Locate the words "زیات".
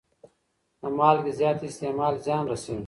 1.39-1.59